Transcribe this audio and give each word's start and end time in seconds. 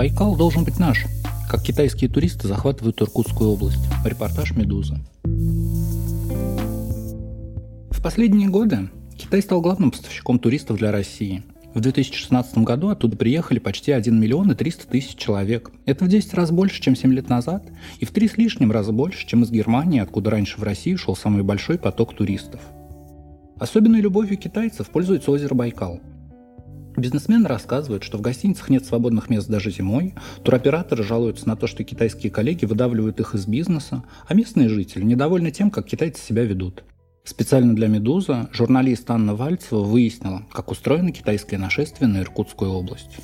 Байкал 0.00 0.34
должен 0.34 0.64
быть 0.64 0.78
наш. 0.78 1.04
Как 1.46 1.60
китайские 1.62 2.08
туристы 2.08 2.48
захватывают 2.48 3.02
Иркутскую 3.02 3.50
область. 3.50 3.84
Репортаж 4.02 4.56
«Медуза». 4.56 4.98
В 7.90 8.02
последние 8.02 8.48
годы 8.48 8.88
Китай 9.14 9.42
стал 9.42 9.60
главным 9.60 9.90
поставщиком 9.90 10.38
туристов 10.38 10.78
для 10.78 10.90
России. 10.90 11.42
В 11.74 11.80
2016 11.80 12.56
году 12.60 12.88
оттуда 12.88 13.14
приехали 13.14 13.58
почти 13.58 13.92
1 13.92 14.18
миллион 14.18 14.50
и 14.50 14.54
300 14.54 14.86
тысяч 14.86 15.16
человек. 15.16 15.70
Это 15.84 16.06
в 16.06 16.08
10 16.08 16.32
раз 16.32 16.50
больше, 16.50 16.80
чем 16.80 16.96
7 16.96 17.12
лет 17.12 17.28
назад, 17.28 17.68
и 17.98 18.06
в 18.06 18.10
3 18.10 18.26
с 18.26 18.38
лишним 18.38 18.72
раза 18.72 18.92
больше, 18.92 19.26
чем 19.26 19.42
из 19.42 19.50
Германии, 19.50 20.00
откуда 20.00 20.30
раньше 20.30 20.58
в 20.58 20.62
Россию 20.62 20.96
шел 20.96 21.14
самый 21.14 21.42
большой 21.42 21.76
поток 21.76 22.16
туристов. 22.16 22.62
Особенной 23.58 24.00
любовью 24.00 24.38
китайцев 24.38 24.88
пользуется 24.88 25.30
озеро 25.30 25.54
Байкал. 25.54 26.00
Бизнесмены 27.00 27.48
рассказывают, 27.48 28.04
что 28.04 28.18
в 28.18 28.20
гостиницах 28.20 28.68
нет 28.68 28.84
свободных 28.84 29.30
мест 29.30 29.48
даже 29.48 29.70
зимой, 29.70 30.12
туроператоры 30.44 31.02
жалуются 31.02 31.48
на 31.48 31.56
то, 31.56 31.66
что 31.66 31.82
китайские 31.82 32.30
коллеги 32.30 32.66
выдавливают 32.66 33.20
их 33.20 33.34
из 33.34 33.46
бизнеса, 33.46 34.04
а 34.28 34.34
местные 34.34 34.68
жители 34.68 35.02
недовольны 35.02 35.50
тем, 35.50 35.70
как 35.70 35.86
китайцы 35.86 36.22
себя 36.22 36.44
ведут. 36.44 36.84
Специально 37.24 37.74
для 37.74 37.88
«Медуза» 37.88 38.50
журналист 38.52 39.10
Анна 39.10 39.34
Вальцева 39.34 39.82
выяснила, 39.82 40.42
как 40.52 40.70
устроено 40.70 41.10
китайское 41.10 41.58
нашествие 41.58 42.06
на 42.06 42.18
Иркутскую 42.18 42.70
область. 42.70 43.16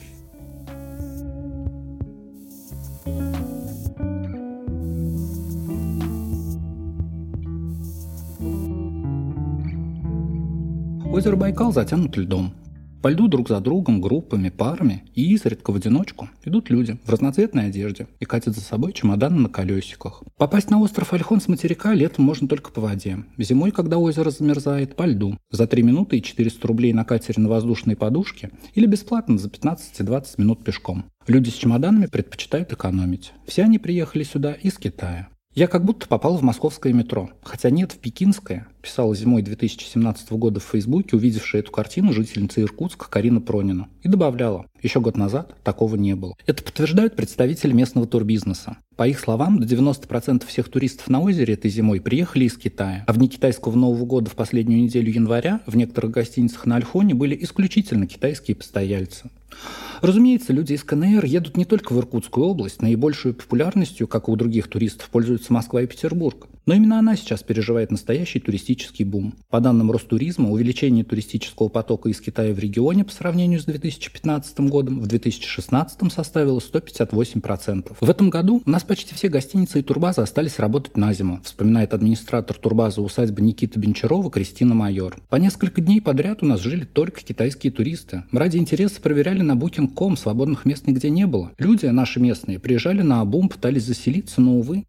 Озеро 11.12 11.36
Байкал 11.36 11.74
затянут 11.74 12.16
льдом. 12.16 12.55
По 13.02 13.08
льду 13.08 13.28
друг 13.28 13.48
за 13.48 13.61
другом, 13.61 14.00
группами, 14.00 14.48
парами 14.48 15.05
и 15.14 15.33
изредка 15.34 15.70
в 15.70 15.77
одиночку 15.77 16.28
идут 16.44 16.70
люди 16.70 16.98
в 17.05 17.11
разноцветной 17.11 17.66
одежде 17.66 18.08
и 18.20 18.25
катят 18.25 18.55
за 18.55 18.61
собой 18.61 18.92
чемоданы 18.92 19.39
на 19.39 19.48
колесиках. 19.48 20.22
Попасть 20.36 20.70
на 20.70 20.80
остров 20.80 21.12
Альхон 21.12 21.41
с 21.41 21.48
материка 21.48 21.94
летом 21.94 22.24
можно 22.24 22.48
только 22.48 22.72
по 22.72 22.80
воде. 22.80 23.19
Зимой, 23.39 23.70
когда 23.70 23.98
озеро 23.98 24.30
замерзает, 24.30 24.97
по 24.97 25.05
льду. 25.05 25.36
За 25.50 25.67
3 25.67 25.83
минуты 25.83 26.19
и 26.19 26.22
400 26.22 26.67
рублей 26.67 26.92
на 26.92 27.05
катере 27.05 27.42
на 27.42 27.48
воздушной 27.48 27.97
подушке 27.97 28.50
или 28.74 28.86
бесплатно 28.86 29.39
за 29.39 29.48
15-20 29.48 30.24
минут 30.39 30.64
пешком. 30.64 31.05
Люди 31.27 31.50
с 31.50 31.55
чемоданами 31.55 32.06
предпочитают 32.06 32.72
экономить. 32.72 33.33
Все 33.47 33.64
они 33.64 33.78
приехали 33.78 34.22
сюда 34.22 34.52
из 34.52 34.78
Китая. 34.78 35.28
Я 35.56 35.68
как 35.68 35.86
будто 35.86 36.06
попал 36.06 36.36
в 36.36 36.42
московское 36.42 36.92
метро. 36.92 37.30
Хотя 37.42 37.70
нет, 37.70 37.92
в 37.92 37.96
пекинское, 37.96 38.68
писала 38.82 39.16
зимой 39.16 39.40
2017 39.40 40.32
года 40.32 40.60
в 40.60 40.64
Фейсбуке, 40.64 41.16
увидевшая 41.16 41.62
эту 41.62 41.72
картину 41.72 42.12
жительница 42.12 42.60
Иркутска 42.60 43.08
Карина 43.08 43.40
Пронина. 43.40 43.88
И 44.02 44.08
добавляла, 44.08 44.66
еще 44.82 45.00
год 45.00 45.16
назад 45.16 45.56
такого 45.64 45.96
не 45.96 46.14
было. 46.14 46.34
Это 46.44 46.62
подтверждают 46.62 47.16
представители 47.16 47.72
местного 47.72 48.06
турбизнеса. 48.06 48.77
По 48.96 49.08
их 49.08 49.18
словам, 49.18 49.58
до 49.58 49.64
90% 49.66 50.46
всех 50.46 50.68
туристов 50.68 51.08
на 51.08 51.22
озере 51.22 51.54
этой 51.54 51.70
зимой 51.70 52.02
приехали 52.02 52.44
из 52.44 52.58
Китая. 52.58 53.04
А 53.06 53.14
в 53.14 53.16
дни 53.16 53.28
китайского 53.28 53.74
Нового 53.77 54.04
года 54.04 54.28
в 54.28 54.34
последнюю 54.34 54.82
неделю 54.82 55.10
января 55.10 55.62
в 55.66 55.74
некоторых 55.74 56.10
гостиницах 56.10 56.66
на 56.66 56.77
Альхоне 56.77 57.14
были 57.14 57.34
исключительно 57.42 58.06
китайские 58.06 58.56
постояльцы. 58.56 59.30
Разумеется, 60.02 60.52
люди 60.52 60.74
из 60.74 60.84
КНР 60.84 61.24
едут 61.24 61.56
не 61.56 61.64
только 61.64 61.92
в 61.92 61.98
Иркутскую 61.98 62.46
область, 62.46 62.82
наибольшую 62.82 63.34
популярностью, 63.34 64.06
как 64.06 64.28
и 64.28 64.30
у 64.30 64.36
других 64.36 64.68
туристов, 64.68 65.08
пользуются 65.08 65.52
Москва 65.52 65.82
и 65.82 65.86
Петербург. 65.86 66.48
Но 66.67 66.75
именно 66.75 66.98
она 66.98 67.17
сейчас 67.17 67.45
переживает 67.45 67.92
настоящий 67.92 68.41
туристический 68.41 69.05
бум. 69.05 69.34
По 69.50 69.61
данным 69.61 69.92
Ростуризма, 69.92 70.50
увеличение 70.50 71.05
туристического 71.05 71.69
потока 71.69 72.08
из 72.08 72.20
Китая 72.20 72.53
в 72.53 72.58
регионе 72.58 73.05
по 73.05 73.12
сравнению 73.12 73.61
с 73.61 73.64
2015 73.67 74.58
годом 74.61 74.98
в 74.98 75.07
2016 75.07 76.13
составило 76.13 76.58
158%. 76.58 77.96
В 78.01 78.11
этом 78.11 78.30
году 78.30 78.63
у 78.67 78.70
нас 78.70 78.83
почти 78.83 79.14
все 79.14 79.29
гостиницы 79.29 79.79
и 79.79 79.83
турбазы 79.83 80.23
остались 80.23 80.58
работать 80.58 80.96
на 80.96 81.13
зиму, 81.13 81.40
вспоминает 81.45 81.95
администратор 81.95 82.57
турбазы 82.57 83.01
усадьбы 83.01 83.42
Никита 83.42 83.79
Бенчарова 83.79 84.29
Кристина 84.29 84.74
Майор. 84.74 85.17
По 85.29 85.36
несколько 85.36 85.80
дней 85.80 86.01
подряд 86.01 86.42
у 86.42 86.46
нас 86.46 86.61
жили 86.61 86.85
только 86.85 87.20
китайские 87.20 87.73
туристы. 87.73 88.24
Ради 88.33 88.57
интереса 88.57 89.01
проверяли 89.01 89.42
на 89.42 89.52
Booking.com, 89.52 90.17
свободных 90.17 90.64
мест 90.64 90.89
нигде 90.89 91.11
не 91.11 91.29
было. 91.29 91.52
Люди, 91.58 91.86
наши 91.86 92.19
местные, 92.19 92.58
приезжали 92.58 93.02
на 93.02 93.20
Абум, 93.20 93.48
пытались 93.48 93.85
заселиться, 93.85 94.40
но, 94.40 94.57
увы, 94.57 94.85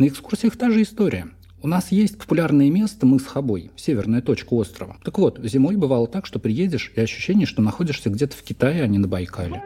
на 0.00 0.08
экскурсиях 0.08 0.56
та 0.56 0.70
же 0.70 0.80
история. 0.80 1.28
У 1.62 1.68
нас 1.68 1.92
есть 1.92 2.16
популярное 2.16 2.70
место 2.70 3.04
мыс 3.04 3.26
Хабой, 3.26 3.70
северная 3.76 4.22
точка 4.22 4.54
острова. 4.54 4.96
Так 5.04 5.18
вот, 5.18 5.38
зимой 5.42 5.76
бывало 5.76 6.06
так, 6.06 6.24
что 6.24 6.38
приедешь, 6.38 6.90
и 6.96 7.00
ощущение, 7.02 7.46
что 7.46 7.60
находишься 7.60 8.08
где-то 8.08 8.34
в 8.34 8.42
Китае, 8.42 8.82
а 8.82 8.86
не 8.86 8.96
на 8.96 9.06
Байкале. 9.06 9.62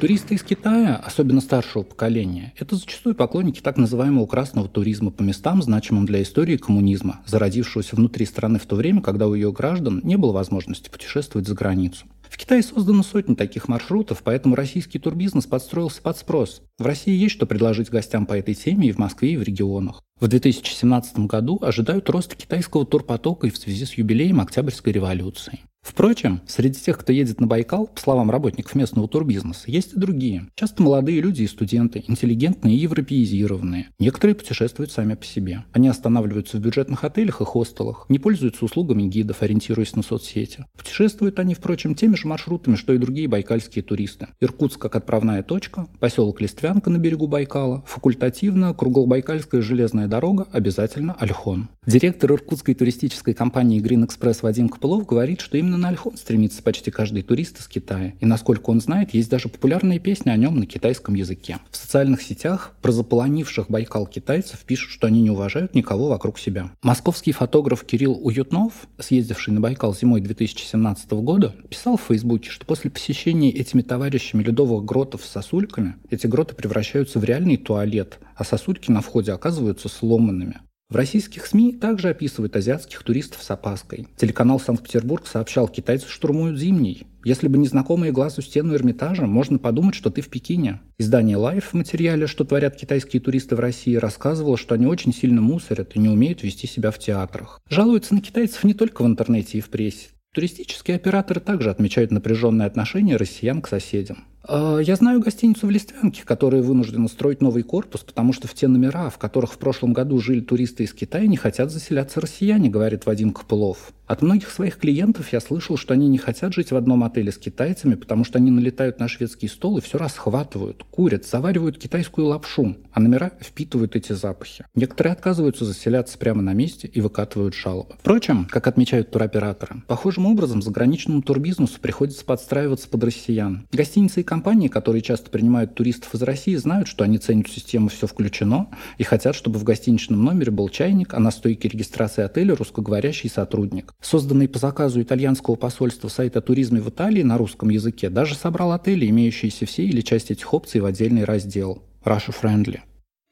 Туристы 0.00 0.34
из 0.34 0.42
Китая, 0.42 0.96
особенно 0.96 1.40
старшего 1.40 1.84
поколения, 1.84 2.52
это 2.58 2.74
зачастую 2.74 3.14
поклонники 3.14 3.60
так 3.60 3.76
называемого 3.76 4.26
красного 4.26 4.68
туризма 4.68 5.12
по 5.12 5.22
местам, 5.22 5.62
значимым 5.62 6.06
для 6.06 6.22
истории 6.22 6.56
коммунизма, 6.56 7.20
зародившегося 7.26 7.94
внутри 7.94 8.26
страны 8.26 8.58
в 8.58 8.66
то 8.66 8.74
время, 8.74 9.00
когда 9.00 9.28
у 9.28 9.34
ее 9.34 9.52
граждан 9.52 10.00
не 10.02 10.16
было 10.16 10.32
возможности 10.32 10.90
путешествовать 10.90 11.46
за 11.46 11.54
границу. 11.54 12.06
В 12.32 12.38
Китае 12.38 12.62
создано 12.62 13.02
сотни 13.02 13.34
таких 13.34 13.68
маршрутов, 13.68 14.22
поэтому 14.24 14.54
российский 14.54 14.98
турбизнес 14.98 15.44
подстроился 15.44 16.00
под 16.00 16.16
спрос. 16.16 16.62
В 16.78 16.86
России 16.86 17.14
есть 17.14 17.34
что 17.34 17.44
предложить 17.44 17.90
гостям 17.90 18.24
по 18.24 18.32
этой 18.32 18.54
теме 18.54 18.88
и 18.88 18.92
в 18.92 18.96
Москве, 18.96 19.34
и 19.34 19.36
в 19.36 19.42
регионах. 19.42 20.02
В 20.18 20.28
2017 20.28 21.18
году 21.26 21.58
ожидают 21.60 22.08
роста 22.08 22.34
китайского 22.34 22.86
турпотока 22.86 23.48
и 23.48 23.50
в 23.50 23.58
связи 23.58 23.84
с 23.84 23.92
юбилеем 23.92 24.40
Октябрьской 24.40 24.94
революции. 24.94 25.60
Впрочем, 25.82 26.40
среди 26.46 26.78
тех, 26.78 26.96
кто 26.96 27.12
едет 27.12 27.40
на 27.40 27.46
Байкал, 27.46 27.88
по 27.88 28.00
словам 28.00 28.30
работников 28.30 28.74
местного 28.76 29.08
турбизнеса, 29.08 29.64
есть 29.66 29.92
и 29.92 29.98
другие. 29.98 30.46
Часто 30.54 30.82
молодые 30.82 31.20
люди 31.20 31.42
и 31.42 31.46
студенты, 31.48 32.04
интеллигентные 32.06 32.76
и 32.76 32.78
европеизированные. 32.80 33.88
Некоторые 33.98 34.36
путешествуют 34.36 34.92
сами 34.92 35.14
по 35.14 35.24
себе. 35.24 35.64
Они 35.72 35.88
останавливаются 35.88 36.56
в 36.56 36.60
бюджетных 36.60 37.04
отелях 37.04 37.40
и 37.40 37.44
хостелах, 37.44 38.06
не 38.08 38.18
пользуются 38.18 38.64
услугами 38.64 39.02
гидов, 39.02 39.42
ориентируясь 39.42 39.96
на 39.96 40.02
соцсети. 40.02 40.64
Путешествуют 40.78 41.38
они, 41.40 41.54
впрочем, 41.54 41.94
теми 41.94 42.14
же 42.14 42.28
маршрутами, 42.28 42.76
что 42.76 42.92
и 42.92 42.98
другие 42.98 43.28
байкальские 43.28 43.82
туристы. 43.82 44.28
Иркутск 44.40 44.80
как 44.80 44.96
отправная 44.96 45.42
точка, 45.42 45.88
поселок 45.98 46.40
Листвянка 46.40 46.90
на 46.90 46.98
берегу 46.98 47.26
Байкала, 47.26 47.82
факультативно 47.86 48.72
круглобайкальская 48.72 49.60
железная 49.60 50.06
дорога, 50.06 50.46
обязательно 50.52 51.14
Альхон. 51.14 51.68
Директор 51.84 52.32
иркутской 52.32 52.74
туристической 52.74 53.34
компании 53.34 53.82
Green 53.82 54.06
Express 54.06 54.38
Вадим 54.42 54.68
Копылов 54.68 55.04
говорит, 55.04 55.40
что 55.40 55.58
именно 55.58 55.71
на 55.76 55.88
Альхон 55.88 56.16
стремится 56.16 56.62
почти 56.62 56.90
каждый 56.90 57.22
турист 57.22 57.60
из 57.60 57.68
Китая. 57.68 58.14
И 58.20 58.26
насколько 58.26 58.70
он 58.70 58.80
знает, 58.80 59.14
есть 59.14 59.30
даже 59.30 59.48
популярные 59.48 59.98
песни 59.98 60.30
о 60.30 60.36
нем 60.36 60.58
на 60.58 60.66
китайском 60.66 61.14
языке. 61.14 61.58
В 61.70 61.76
социальных 61.76 62.22
сетях 62.22 62.74
про 62.82 62.92
заполонивших 62.92 63.70
Байкал 63.70 64.06
китайцев 64.06 64.60
пишут, 64.60 64.90
что 64.90 65.06
они 65.06 65.22
не 65.22 65.30
уважают 65.30 65.74
никого 65.74 66.08
вокруг 66.08 66.38
себя. 66.38 66.70
Московский 66.82 67.32
фотограф 67.32 67.84
Кирилл 67.84 68.18
Уютнов, 68.22 68.72
съездивший 68.98 69.54
на 69.54 69.60
Байкал 69.60 69.94
зимой 69.94 70.20
2017 70.20 71.10
года, 71.12 71.54
писал 71.68 71.96
в 71.96 72.02
Фейсбуке, 72.02 72.50
что 72.50 72.66
после 72.66 72.90
посещения 72.90 73.50
этими 73.50 73.82
товарищами 73.82 74.42
ледовых 74.42 74.84
гротов 74.84 75.24
с 75.24 75.30
сосульками, 75.30 75.96
эти 76.10 76.26
гроты 76.26 76.54
превращаются 76.54 77.18
в 77.18 77.24
реальный 77.24 77.56
туалет, 77.56 78.18
а 78.36 78.44
сосульки 78.44 78.90
на 78.90 79.00
входе 79.00 79.32
оказываются 79.32 79.88
сломанными. 79.88 80.60
В 80.92 80.96
российских 80.96 81.46
СМИ 81.46 81.72
также 81.72 82.10
описывают 82.10 82.54
азиатских 82.54 83.02
туристов 83.02 83.42
с 83.42 83.50
опаской. 83.50 84.08
Телеканал 84.18 84.60
«Санкт-Петербург» 84.60 85.26
сообщал, 85.26 85.66
китайцы 85.66 86.06
штурмуют 86.06 86.58
зимний. 86.58 87.06
Если 87.24 87.48
бы 87.48 87.56
незнакомые 87.56 88.12
глазу 88.12 88.42
стену 88.42 88.74
Эрмитажа, 88.74 89.24
можно 89.24 89.58
подумать, 89.58 89.94
что 89.94 90.10
ты 90.10 90.20
в 90.20 90.28
Пекине. 90.28 90.82
Издание 90.98 91.38
Life 91.38 91.64
в 91.70 91.72
материале 91.72 92.26
«Что 92.26 92.44
творят 92.44 92.76
китайские 92.76 93.22
туристы 93.22 93.56
в 93.56 93.60
России» 93.60 93.94
рассказывало, 93.94 94.58
что 94.58 94.74
они 94.74 94.84
очень 94.84 95.14
сильно 95.14 95.40
мусорят 95.40 95.96
и 95.96 95.98
не 95.98 96.10
умеют 96.10 96.42
вести 96.42 96.66
себя 96.66 96.90
в 96.90 96.98
театрах. 96.98 97.62
Жалуются 97.70 98.14
на 98.14 98.20
китайцев 98.20 98.62
не 98.62 98.74
только 98.74 99.02
в 99.02 99.06
интернете 99.06 99.56
и 99.56 99.62
в 99.62 99.70
прессе. 99.70 100.08
Туристические 100.34 100.96
операторы 100.96 101.40
также 101.40 101.70
отмечают 101.70 102.10
напряженное 102.10 102.66
отношение 102.66 103.16
россиян 103.16 103.62
к 103.62 103.68
соседям. 103.68 104.26
А, 104.44 104.78
я 104.78 104.96
знаю 104.96 105.20
гостиницу 105.20 105.66
в 105.66 105.70
Листвянке, 105.70 106.22
которая 106.24 106.62
вынуждена 106.62 107.08
строить 107.08 107.40
новый 107.40 107.62
корпус, 107.62 108.02
потому 108.02 108.32
что 108.32 108.48
в 108.48 108.54
те 108.54 108.68
номера, 108.68 109.10
в 109.10 109.18
которых 109.18 109.52
в 109.52 109.58
прошлом 109.58 109.92
году 109.92 110.18
жили 110.18 110.40
туристы 110.40 110.84
из 110.84 110.92
Китая, 110.92 111.26
не 111.26 111.36
хотят 111.36 111.70
заселяться 111.70 112.20
россияне, 112.20 112.68
говорит 112.68 113.06
Вадим 113.06 113.32
Копылов. 113.32 113.92
От 114.12 114.20
многих 114.20 114.50
своих 114.50 114.76
клиентов 114.76 115.32
я 115.32 115.40
слышал, 115.40 115.78
что 115.78 115.94
они 115.94 116.06
не 116.06 116.18
хотят 116.18 116.52
жить 116.52 116.70
в 116.70 116.76
одном 116.76 117.02
отеле 117.02 117.32
с 117.32 117.38
китайцами, 117.38 117.94
потому 117.94 118.24
что 118.24 118.38
они 118.38 118.50
налетают 118.50 118.98
на 118.98 119.08
шведский 119.08 119.48
стол 119.48 119.78
и 119.78 119.80
все 119.80 119.96
расхватывают, 119.96 120.84
курят, 120.90 121.24
заваривают 121.24 121.78
китайскую 121.78 122.26
лапшу, 122.26 122.76
а 122.92 123.00
номера 123.00 123.32
впитывают 123.40 123.96
эти 123.96 124.12
запахи. 124.12 124.66
Некоторые 124.74 125.14
отказываются 125.14 125.64
заселяться 125.64 126.18
прямо 126.18 126.42
на 126.42 126.52
месте 126.52 126.88
и 126.88 127.00
выкатывают 127.00 127.54
жалобы. 127.54 127.94
Впрочем, 128.00 128.46
как 128.50 128.66
отмечают 128.66 129.10
туроператоры, 129.10 129.82
похожим 129.86 130.26
образом 130.26 130.60
заграничному 130.60 131.22
турбизнесу 131.22 131.80
приходится 131.80 132.24
подстраиваться 132.26 132.88
под 132.90 133.04
россиян. 133.04 133.66
Гостиницы 133.72 134.20
и 134.20 134.24
компании, 134.32 134.68
которые 134.68 135.02
часто 135.02 135.28
принимают 135.28 135.74
туристов 135.74 136.14
из 136.14 136.22
России, 136.22 136.54
знают, 136.54 136.88
что 136.88 137.04
они 137.04 137.18
ценят 137.18 137.48
систему 137.48 137.88
«все 137.90 138.06
включено» 138.06 138.68
и 138.96 139.02
хотят, 139.02 139.34
чтобы 139.34 139.58
в 139.58 139.62
гостиничном 139.62 140.24
номере 140.24 140.50
был 140.50 140.70
чайник, 140.70 141.12
а 141.12 141.18
на 141.18 141.30
стойке 141.30 141.68
регистрации 141.68 142.24
отеля 142.24 142.56
русскоговорящий 142.56 143.28
сотрудник. 143.28 143.92
Созданный 144.00 144.48
по 144.48 144.58
заказу 144.58 145.02
итальянского 145.02 145.56
посольства 145.56 146.08
сайт 146.08 146.38
о 146.38 146.40
туризме 146.40 146.80
в 146.80 146.88
Италии 146.88 147.22
на 147.22 147.36
русском 147.36 147.68
языке 147.68 148.08
даже 148.08 148.34
собрал 148.34 148.72
отели, 148.72 149.06
имеющиеся 149.10 149.66
все 149.66 149.84
или 149.84 150.00
часть 150.00 150.30
этих 150.30 150.54
опций 150.54 150.80
в 150.80 150.86
отдельный 150.86 151.24
раздел– 151.24 151.82
Russia 152.02 152.34
Friendly. 152.34 152.80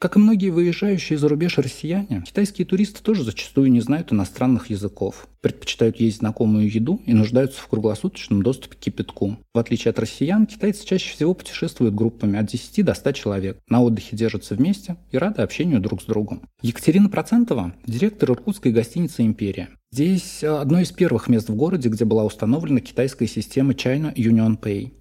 Как 0.01 0.17
и 0.17 0.19
многие 0.19 0.49
выезжающие 0.49 1.19
за 1.19 1.29
рубеж 1.29 1.59
россияне, 1.59 2.25
китайские 2.27 2.67
туристы 2.67 3.03
тоже 3.03 3.23
зачастую 3.23 3.71
не 3.71 3.83
знают 3.83 4.15
иностранных 4.15 4.71
языков, 4.71 5.29
предпочитают 5.43 6.01
есть 6.01 6.21
знакомую 6.21 6.73
еду 6.73 7.03
и 7.05 7.13
нуждаются 7.13 7.61
в 7.61 7.67
круглосуточном 7.67 8.43
доступе 8.43 8.77
к 8.77 8.79
кипятку. 8.79 9.37
В 9.53 9.59
отличие 9.59 9.91
от 9.91 9.99
россиян, 9.99 10.47
китайцы 10.47 10.87
чаще 10.87 11.13
всего 11.13 11.35
путешествуют 11.35 11.95
группами 11.95 12.39
от 12.39 12.47
10 12.47 12.83
до 12.83 12.95
100 12.95 13.13
человек, 13.13 13.59
на 13.69 13.83
отдыхе 13.83 14.17
держатся 14.17 14.55
вместе 14.55 14.97
и 15.13 15.19
рады 15.19 15.43
общению 15.43 15.81
друг 15.81 16.01
с 16.01 16.07
другом. 16.07 16.49
Екатерина 16.63 17.11
Процентова– 17.11 17.75
директор 17.87 18.31
иркутской 18.31 18.73
гостиницы 18.73 19.21
«Империя». 19.21 19.69
Здесь 19.93 20.45
одно 20.45 20.81
из 20.81 20.93
первых 20.93 21.29
мест 21.29 21.49
в 21.49 21.55
городе, 21.57 21.89
где 21.89 22.07
была 22.07 22.25
установлена 22.25 22.81
китайская 22.81 23.27
система 23.27 23.73
China 23.73 24.15
Union 24.15 24.59
Pay. 24.59 24.93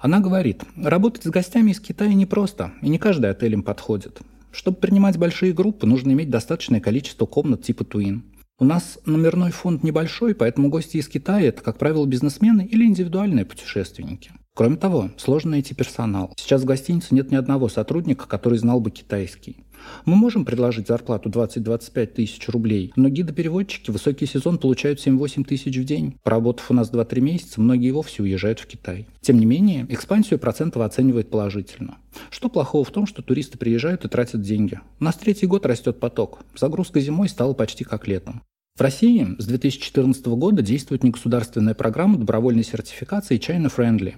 Она 0.00 0.18
говорит, 0.18 0.62
работать 0.74 1.24
с 1.24 1.28
гостями 1.28 1.70
из 1.70 1.80
Китая 1.80 2.14
непросто, 2.14 2.72
и 2.80 2.88
не 2.88 2.98
каждый 2.98 3.30
отель 3.30 3.52
им 3.52 3.62
подходит. 3.62 4.20
Чтобы 4.50 4.78
принимать 4.78 5.18
большие 5.18 5.52
группы, 5.52 5.86
нужно 5.86 6.12
иметь 6.12 6.30
достаточное 6.30 6.80
количество 6.80 7.26
комнат 7.26 7.62
типа 7.62 7.82
Twin. 7.82 8.22
У 8.60 8.64
нас 8.64 8.98
номерной 9.06 9.52
фонд 9.52 9.84
небольшой, 9.84 10.34
поэтому 10.34 10.68
гости 10.68 10.96
из 10.96 11.08
Китая– 11.08 11.48
это, 11.48 11.62
как 11.62 11.78
правило, 11.78 12.04
бизнесмены 12.06 12.66
или 12.66 12.84
индивидуальные 12.84 13.44
путешественники. 13.44 14.32
Кроме 14.58 14.76
того, 14.76 15.10
сложно 15.18 15.52
найти 15.52 15.72
персонал. 15.72 16.32
Сейчас 16.36 16.62
в 16.62 16.64
гостинице 16.64 17.14
нет 17.14 17.30
ни 17.30 17.36
одного 17.36 17.68
сотрудника, 17.68 18.26
который 18.26 18.58
знал 18.58 18.80
бы 18.80 18.90
китайский. 18.90 19.58
Мы 20.04 20.16
можем 20.16 20.44
предложить 20.44 20.88
зарплату 20.88 21.30
20-25 21.30 22.06
тысяч 22.06 22.48
рублей, 22.48 22.92
но 22.96 23.08
гиды-переводчики 23.08 23.92
высокий 23.92 24.26
сезон 24.26 24.58
получают 24.58 24.98
7-8 24.98 25.44
тысяч 25.44 25.76
в 25.76 25.84
день. 25.84 26.16
Поработав 26.24 26.72
у 26.72 26.74
нас 26.74 26.90
2-3 26.90 27.20
месяца, 27.20 27.60
многие 27.60 27.92
вовсе 27.92 28.24
уезжают 28.24 28.58
в 28.58 28.66
Китай. 28.66 29.06
Тем 29.20 29.38
не 29.38 29.46
менее, 29.46 29.86
экспансию 29.90 30.40
Процентова 30.40 30.86
оценивает 30.86 31.30
положительно. 31.30 31.98
Что 32.28 32.48
плохого 32.48 32.84
в 32.84 32.90
том, 32.90 33.06
что 33.06 33.22
туристы 33.22 33.58
приезжают 33.58 34.04
и 34.06 34.08
тратят 34.08 34.40
деньги? 34.40 34.80
У 34.98 35.04
нас 35.04 35.14
третий 35.14 35.46
год 35.46 35.66
растет 35.66 36.00
поток. 36.00 36.40
Загрузка 36.56 36.98
зимой 36.98 37.28
стала 37.28 37.52
почти 37.52 37.84
как 37.84 38.08
летом. 38.08 38.42
В 38.78 38.80
России 38.80 39.34
с 39.38 39.44
2014 39.44 40.24
года 40.26 40.62
действует 40.62 41.02
негосударственная 41.02 41.74
программа 41.74 42.16
добровольной 42.16 42.62
сертификации 42.62 43.36
China 43.36 43.72
Friendly, 43.76 44.14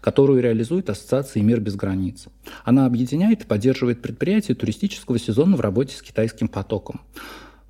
которую 0.00 0.40
реализует 0.40 0.88
Ассоциация 0.88 1.42
«Мир 1.42 1.58
без 1.58 1.74
границ». 1.74 2.26
Она 2.64 2.86
объединяет 2.86 3.42
и 3.42 3.46
поддерживает 3.46 4.02
предприятия 4.02 4.54
туристического 4.54 5.18
сезона 5.18 5.56
в 5.56 5.60
работе 5.60 5.96
с 5.96 6.02
китайским 6.02 6.46
потоком. 6.46 7.00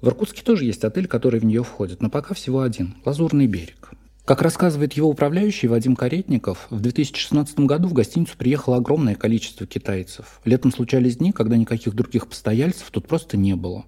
В 0.02 0.08
Иркутске 0.08 0.42
тоже 0.42 0.66
есть 0.66 0.84
отель, 0.84 1.06
который 1.06 1.40
в 1.40 1.46
нее 1.46 1.64
входит, 1.64 2.02
но 2.02 2.10
пока 2.10 2.34
всего 2.34 2.60
один– 2.60 2.94
«Лазурный 3.06 3.46
берег». 3.46 3.92
Как 4.24 4.40
рассказывает 4.40 4.94
его 4.94 5.10
управляющий 5.10 5.68
Вадим 5.68 5.94
Каретников, 5.94 6.66
в 6.70 6.80
2016 6.80 7.60
году 7.60 7.88
в 7.88 7.92
гостиницу 7.92 8.38
приехало 8.38 8.78
огромное 8.78 9.16
количество 9.16 9.66
китайцев. 9.66 10.40
Летом 10.46 10.72
случались 10.72 11.18
дни, 11.18 11.30
когда 11.30 11.58
никаких 11.58 11.92
других 11.92 12.26
постояльцев 12.28 12.90
тут 12.90 13.06
просто 13.06 13.36
не 13.36 13.54
было. 13.54 13.84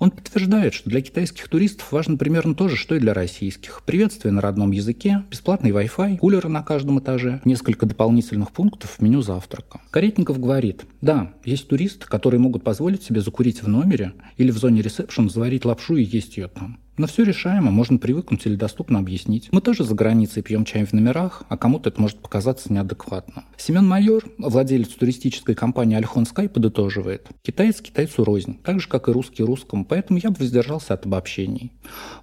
Он 0.00 0.10
подтверждает, 0.10 0.74
что 0.74 0.90
для 0.90 1.02
китайских 1.02 1.48
туристов 1.48 1.92
важно 1.92 2.16
примерно 2.16 2.56
то 2.56 2.66
же, 2.66 2.74
что 2.74 2.96
и 2.96 2.98
для 2.98 3.14
российских. 3.14 3.82
Приветствие 3.86 4.32
на 4.32 4.40
родном 4.40 4.72
языке, 4.72 5.22
бесплатный 5.30 5.70
Wi-Fi, 5.70 6.16
кулеры 6.16 6.48
на 6.48 6.64
каждом 6.64 6.98
этаже, 6.98 7.40
несколько 7.44 7.86
дополнительных 7.86 8.50
пунктов 8.50 8.96
в 8.98 9.00
меню 9.00 9.22
завтрака. 9.22 9.82
Каретников 9.92 10.40
говорит, 10.40 10.82
да, 11.00 11.32
есть 11.44 11.68
туристы, 11.68 12.06
которые 12.06 12.40
могут 12.40 12.64
позволить 12.64 13.04
себе 13.04 13.20
закурить 13.20 13.62
в 13.62 13.68
номере 13.68 14.14
или 14.36 14.50
в 14.50 14.58
зоне 14.58 14.82
ресепшн 14.82 15.30
заварить 15.30 15.64
лапшу 15.64 15.94
и 15.94 16.02
есть 16.02 16.38
ее 16.38 16.48
там. 16.48 16.80
Но 16.98 17.06
все 17.06 17.24
решаемо, 17.24 17.70
можно 17.70 17.98
привыкнуть 17.98 18.46
или 18.46 18.56
доступно 18.56 18.98
объяснить. 18.98 19.48
Мы 19.52 19.60
тоже 19.60 19.84
за 19.84 19.94
границей 19.94 20.42
пьем 20.42 20.64
чай 20.64 20.84
в 20.84 20.92
номерах, 20.92 21.42
а 21.48 21.56
кому-то 21.58 21.90
это 21.90 22.00
может 22.00 22.18
показаться 22.20 22.72
неадекватно. 22.72 23.44
Семен 23.56 23.86
Майор, 23.86 24.24
владелец 24.38 24.88
туристической 24.88 25.54
компании 25.54 25.96
Альхон 25.96 26.24
Скай, 26.24 26.48
подытоживает. 26.48 27.28
Китаец 27.42 27.80
китайцу 27.80 28.24
рознь, 28.24 28.58
так 28.62 28.80
же, 28.80 28.88
как 28.88 29.08
и 29.08 29.12
русский 29.12 29.42
русскому, 29.42 29.84
поэтому 29.84 30.18
я 30.22 30.30
бы 30.30 30.36
воздержался 30.38 30.94
от 30.94 31.04
обобщений. 31.04 31.72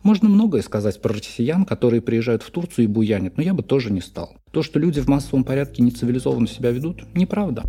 Можно 0.01 0.29
многое 0.29 0.61
сказать 0.61 1.01
про 1.01 1.13
россиян, 1.13 1.65
которые 1.65 2.01
приезжают 2.01 2.41
в 2.41 2.49
Турцию 2.49 2.85
и 2.85 2.87
буянят, 2.87 3.37
но 3.37 3.43
я 3.43 3.53
бы 3.53 3.61
тоже 3.61 3.91
не 3.91 4.01
стал. 4.01 4.35
То, 4.51 4.63
что 4.63 4.79
люди 4.79 4.99
в 4.99 5.07
массовом 5.07 5.43
порядке 5.43 5.83
нецивилизованно 5.83 6.47
себя 6.47 6.71
ведут, 6.71 7.03
неправда. 7.15 7.63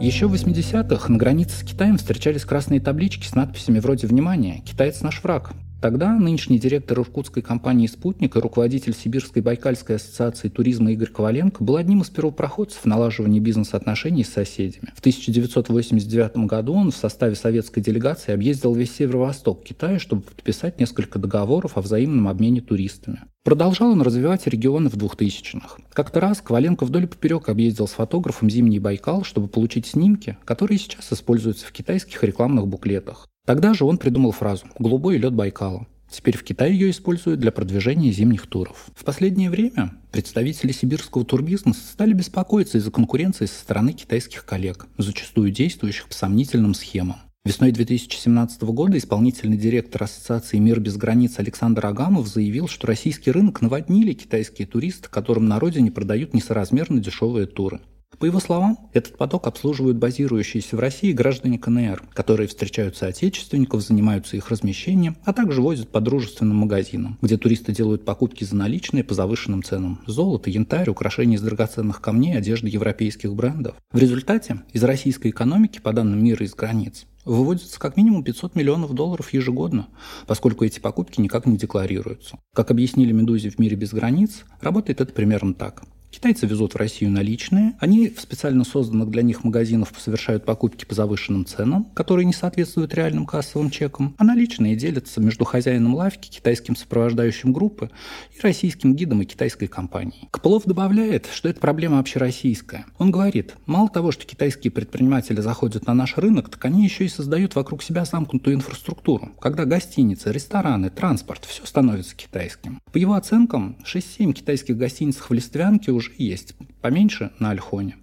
Еще 0.00 0.28
в 0.28 0.34
80-х 0.34 1.12
на 1.12 1.18
границе 1.18 1.56
с 1.56 1.62
Китаем 1.64 1.96
встречались 1.96 2.44
красные 2.44 2.80
таблички 2.80 3.26
с 3.26 3.34
надписями 3.34 3.80
вроде 3.80 4.06
«Внимание! 4.06 4.60
Китаец 4.60 5.00
наш 5.00 5.20
враг!». 5.24 5.50
Тогда 5.80 6.12
нынешний 6.12 6.58
директор 6.58 6.98
иркутской 6.98 7.40
компании 7.40 7.86
«Спутник» 7.86 8.34
и 8.34 8.40
руководитель 8.40 8.92
Сибирской 8.92 9.42
Байкальской 9.42 9.94
ассоциации 9.94 10.48
туризма 10.48 10.90
Игорь 10.90 11.10
Коваленко 11.10 11.62
был 11.62 11.76
одним 11.76 12.02
из 12.02 12.10
первопроходцев 12.10 12.80
в 12.82 12.86
налаживании 12.86 13.38
бизнес-отношений 13.38 14.24
с 14.24 14.30
соседями. 14.30 14.92
В 14.96 14.98
1989 14.98 16.48
году 16.48 16.74
он 16.74 16.90
в 16.90 16.96
составе 16.96 17.36
советской 17.36 17.80
делегации 17.80 18.32
объездил 18.32 18.74
весь 18.74 18.92
северо-восток 18.92 19.62
Китая, 19.62 20.00
чтобы 20.00 20.22
подписать 20.22 20.80
несколько 20.80 21.20
договоров 21.20 21.78
о 21.78 21.80
взаимном 21.80 22.26
обмене 22.26 22.60
туристами. 22.60 23.20
Продолжал 23.44 23.92
он 23.92 24.02
развивать 24.02 24.48
регионы 24.48 24.90
в 24.90 24.96
2000-х. 24.96 25.76
Как-то 25.92 26.18
раз 26.18 26.40
Коваленко 26.40 26.86
вдоль 26.86 27.04
и 27.04 27.06
поперек 27.06 27.48
объездил 27.48 27.86
с 27.86 27.92
фотографом 27.92 28.50
Зимний 28.50 28.80
Байкал, 28.80 29.22
чтобы 29.22 29.46
получить 29.46 29.86
снимки, 29.86 30.36
которые 30.44 30.78
сейчас 30.78 31.12
используются 31.12 31.66
в 31.66 31.72
китайских 31.72 32.24
рекламных 32.24 32.66
буклетах. 32.66 33.28
Тогда 33.48 33.72
же 33.72 33.86
он 33.86 33.96
придумал 33.96 34.32
фразу 34.32 34.66
«голубой 34.78 35.16
лед 35.16 35.32
Байкала». 35.32 35.86
Теперь 36.10 36.36
в 36.36 36.44
Китае 36.44 36.74
ее 36.74 36.90
используют 36.90 37.40
для 37.40 37.50
продвижения 37.50 38.12
зимних 38.12 38.46
туров. 38.46 38.88
В 38.94 39.06
последнее 39.06 39.48
время 39.48 39.94
представители 40.12 40.70
сибирского 40.70 41.24
турбизнеса 41.24 41.80
стали 41.80 42.12
беспокоиться 42.12 42.76
из-за 42.76 42.90
конкуренции 42.90 43.46
со 43.46 43.58
стороны 43.58 43.94
китайских 43.94 44.44
коллег, 44.44 44.86
зачастую 44.98 45.50
действующих 45.50 46.08
по 46.08 46.14
сомнительным 46.14 46.74
схемам. 46.74 47.16
Весной 47.46 47.72
2017 47.72 48.60
года 48.64 48.98
исполнительный 48.98 49.56
директор 49.56 50.02
Ассоциации 50.02 50.58
«Мир 50.58 50.80
без 50.80 50.98
границ» 50.98 51.38
Александр 51.38 51.86
Агамов 51.86 52.28
заявил, 52.28 52.68
что 52.68 52.86
российский 52.86 53.30
рынок 53.30 53.62
наводнили 53.62 54.12
китайские 54.12 54.68
туристы, 54.68 55.08
которым 55.08 55.48
на 55.48 55.58
родине 55.58 55.90
продают 55.90 56.34
несоразмерно 56.34 57.00
дешевые 57.00 57.46
туры. 57.46 57.80
По 58.18 58.24
его 58.24 58.40
словам, 58.40 58.90
этот 58.92 59.16
поток 59.16 59.46
обслуживают 59.46 59.96
базирующиеся 59.96 60.76
в 60.76 60.80
России 60.80 61.12
граждане 61.12 61.56
КНР, 61.56 62.02
которые 62.12 62.48
встречают 62.48 62.96
соотечественников, 62.96 63.82
занимаются 63.82 64.36
их 64.36 64.48
размещением, 64.50 65.16
а 65.24 65.32
также 65.32 65.62
возят 65.62 65.90
по 65.90 66.00
дружественным 66.00 66.56
магазинам, 66.56 67.16
где 67.22 67.36
туристы 67.36 67.72
делают 67.72 68.04
покупки 68.04 68.42
за 68.42 68.56
наличные 68.56 69.04
по 69.04 69.14
завышенным 69.14 69.62
ценам. 69.62 70.00
Золото, 70.06 70.50
янтарь, 70.50 70.90
украшения 70.90 71.36
из 71.36 71.42
драгоценных 71.42 72.00
камней, 72.00 72.36
одежда 72.36 72.66
европейских 72.66 73.32
брендов. 73.34 73.76
В 73.92 73.98
результате 73.98 74.62
из 74.72 74.82
российской 74.82 75.28
экономики, 75.28 75.78
по 75.78 75.92
данным 75.92 76.22
мира 76.22 76.44
из 76.44 76.54
границ, 76.54 77.06
выводится 77.24 77.78
как 77.78 77.96
минимум 77.96 78.24
500 78.24 78.56
миллионов 78.56 78.94
долларов 78.94 79.32
ежегодно, 79.32 79.88
поскольку 80.26 80.64
эти 80.64 80.80
покупки 80.80 81.20
никак 81.20 81.46
не 81.46 81.56
декларируются. 81.56 82.38
Как 82.52 82.72
объяснили 82.72 83.12
«Медузе» 83.12 83.50
в 83.50 83.60
«Мире 83.60 83.76
без 83.76 83.92
границ», 83.92 84.44
работает 84.60 85.00
это 85.00 85.12
примерно 85.12 85.54
так. 85.54 85.84
Китайцы 86.10 86.46
везут 86.46 86.72
в 86.72 86.76
Россию 86.76 87.10
наличные, 87.10 87.74
они 87.80 88.08
в 88.08 88.18
специально 88.20 88.64
созданных 88.64 89.10
для 89.10 89.22
них 89.22 89.44
магазинах 89.44 89.90
совершают 89.98 90.44
покупки 90.44 90.86
по 90.86 90.94
завышенным 90.94 91.44
ценам, 91.44 91.84
которые 91.94 92.24
не 92.24 92.32
соответствуют 92.32 92.94
реальным 92.94 93.26
кассовым 93.26 93.68
чекам, 93.70 94.14
а 94.16 94.24
наличные 94.24 94.74
делятся 94.74 95.20
между 95.20 95.44
хозяином 95.44 95.94
лавки, 95.94 96.30
китайским 96.30 96.76
сопровождающим 96.76 97.52
группы 97.52 97.90
и 98.34 98.40
российским 98.40 98.96
гидом 98.96 99.20
и 99.20 99.26
китайской 99.26 99.66
компанией. 99.66 100.28
Копылов 100.30 100.64
добавляет, 100.64 101.28
что 101.32 101.50
это 101.50 101.60
проблема 101.60 101.98
общероссийская. 101.98 102.86
Он 102.98 103.10
говорит, 103.10 103.54
мало 103.66 103.90
того, 103.90 104.10
что 104.10 104.24
китайские 104.24 104.70
предприниматели 104.70 105.40
заходят 105.42 105.86
на 105.86 105.94
наш 105.94 106.16
рынок, 106.16 106.48
так 106.48 106.64
они 106.64 106.84
еще 106.84 107.04
и 107.04 107.08
создают 107.08 107.54
вокруг 107.54 107.82
себя 107.82 108.06
замкнутую 108.06 108.56
инфраструктуру, 108.56 109.30
когда 109.40 109.66
гостиницы, 109.66 110.32
рестораны, 110.32 110.88
транспорт, 110.88 111.44
все 111.44 111.66
становится 111.66 112.16
китайским. 112.16 112.80
По 112.92 112.96
его 112.96 113.12
оценкам, 113.12 113.76
6-7 113.84 114.32
китайских 114.32 114.78
гостиниц 114.78 115.16
в 115.16 115.30
Листвянке 115.32 115.92
уже 115.98 116.12
есть, 116.16 116.54
поменьше 116.80 117.32
на 117.38 117.50
Альхоне. 117.50 117.96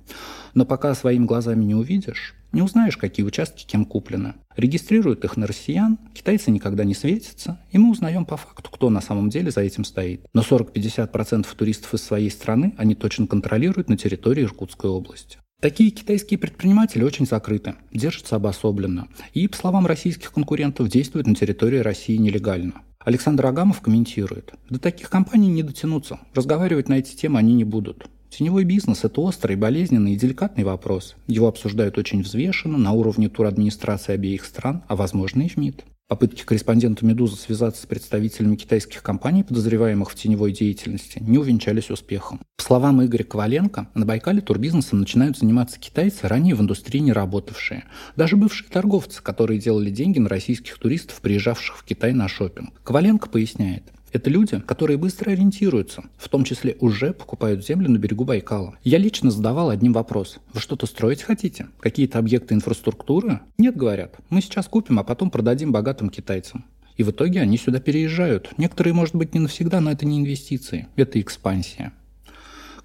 Но 0.53 0.65
пока 0.65 0.93
своими 0.93 1.25
глазами 1.25 1.63
не 1.63 1.75
увидишь, 1.75 2.35
не 2.51 2.61
узнаешь, 2.61 2.95
какие 2.95 3.25
участки 3.25 3.65
кем 3.65 3.83
куплены. 3.85 4.35
Регистрируют 4.55 5.25
их 5.25 5.35
на 5.35 5.45
россиян, 5.45 5.97
китайцы 6.13 6.51
никогда 6.51 6.85
не 6.85 6.93
светятся, 6.93 7.59
и 7.71 7.77
мы 7.77 7.91
узнаем 7.91 8.25
по 8.25 8.37
факту, 8.37 8.69
кто 8.71 8.89
на 8.89 9.01
самом 9.01 9.29
деле 9.29 9.51
за 9.51 9.61
этим 9.61 9.83
стоит. 9.83 10.25
Но 10.33 10.41
40-50% 10.41 11.47
туристов 11.57 11.93
из 11.93 12.03
своей 12.03 12.31
страны 12.31 12.73
они 12.77 12.95
точно 12.95 13.27
контролируют 13.27 13.89
на 13.89 13.97
территории 13.97 14.43
Иркутской 14.43 14.89
области. 14.89 15.37
Такие 15.61 15.89
китайские 15.89 16.37
предприниматели 16.37 17.03
очень 17.03 17.25
закрыты, 17.25 17.75
держатся 17.91 18.35
обособленно 18.35 19.07
и, 19.33 19.47
по 19.47 19.57
словам 19.57 19.87
российских 19.87 20.31
конкурентов, 20.31 20.89
действуют 20.89 21.27
на 21.27 21.33
территории 21.33 21.79
России 21.79 22.17
нелегально. 22.17 22.83
Александр 22.99 23.47
Агамов 23.47 23.81
комментирует, 23.81 24.53
до 24.69 24.79
таких 24.79 25.09
компаний 25.09 25.47
не 25.47 25.63
дотянуться, 25.63 26.19
разговаривать 26.33 26.89
на 26.89 26.95
эти 26.95 27.15
темы 27.15 27.39
они 27.39 27.53
не 27.53 27.63
будут. 27.63 28.07
Теневой 28.29 28.65
бизнес– 28.65 29.03
это 29.05 29.21
острый, 29.21 29.55
болезненный 29.55 30.13
и 30.13 30.17
деликатный 30.17 30.65
вопрос. 30.65 31.15
Его 31.25 31.47
обсуждают 31.47 31.97
очень 31.97 32.21
взвешенно, 32.21 32.77
на 32.77 32.91
уровне 32.91 33.29
турадминистрации 33.29 34.13
обеих 34.13 34.43
стран, 34.43 34.83
а 34.87 34.95
возможно 34.95 35.43
и 35.43 35.47
в 35.47 35.57
МИД. 35.57 35.85
Попытки 36.07 36.43
корреспондента 36.43 37.03
«Медузы» 37.03 37.35
связаться 37.35 37.81
с 37.81 37.85
представителями 37.87 38.55
китайских 38.55 39.01
компаний, 39.01 39.43
подозреваемых 39.43 40.11
в 40.11 40.15
теневой 40.15 40.51
деятельности, 40.51 41.17
не 41.19 41.39
увенчались 41.39 41.89
успехом. 41.89 42.41
По 42.57 42.63
словам 42.63 43.03
Игоря 43.03 43.23
Коваленко, 43.23 43.89
на 43.95 44.05
Байкале 44.05 44.41
турбизнесом 44.41 44.99
начинают 44.99 45.39
заниматься 45.39 45.79
китайцы, 45.79 46.27
ранее 46.27 46.53
в 46.53 46.61
индустрии 46.61 46.99
не 46.99 47.11
работавшие. 47.11 47.85
Даже 48.15 48.35
бывшие 48.35 48.69
торговцы, 48.69 49.23
которые 49.23 49.59
делали 49.59 49.89
деньги 49.89 50.19
на 50.19 50.29
российских 50.29 50.77
туристов, 50.77 51.21
приезжавших 51.21 51.79
в 51.79 51.83
Китай 51.83 52.13
на 52.13 52.27
шопинг. 52.27 52.79
Коваленко 52.83 53.27
поясняет, 53.27 53.85
это 54.15 54.29
люди, 54.29 54.59
которые 54.59 54.97
быстро 54.97 55.31
ориентируются, 55.31 56.03
в 56.17 56.29
том 56.29 56.45
числе 56.45 56.77
уже 56.79 57.13
покупают 57.13 57.65
землю 57.65 57.89
на 57.89 57.97
берегу 57.97 58.23
Байкала. 58.23 58.77
Я 58.83 58.97
лично 58.97 59.29
задавал 59.29 59.69
одним 59.69 59.91
вопрос. 59.91 60.39
Вы 60.53 60.61
что-то 60.61 60.85
строить 60.85 61.21
хотите? 61.21 61.67
Какие-то 61.79 62.19
объекты 62.19 62.53
инфраструктуры? 62.53 63.41
Нет, 63.57 63.75
говорят. 63.75 64.15
Мы 64.29 64.41
сейчас 64.41 64.67
купим, 64.67 64.99
а 64.99 65.03
потом 65.03 65.29
продадим 65.29 65.71
богатым 65.71 66.09
китайцам. 66.09 66.65
И 66.95 67.03
в 67.03 67.11
итоге 67.11 67.41
они 67.41 67.57
сюда 67.57 67.79
переезжают. 67.79 68.53
Некоторые, 68.57 68.93
может 68.93 69.15
быть, 69.15 69.33
не 69.33 69.41
навсегда, 69.41 69.81
но 69.81 69.91
это 69.91 70.05
не 70.05 70.17
инвестиции, 70.17 70.87
это 70.95 71.19
экспансия. 71.19 71.91